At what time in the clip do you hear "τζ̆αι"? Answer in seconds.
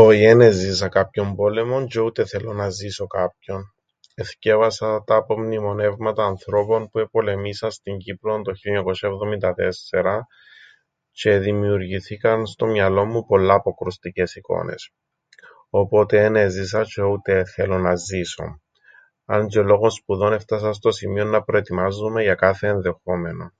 1.90-2.04, 11.12-11.30, 16.82-17.10, 19.46-19.62, 21.34-21.44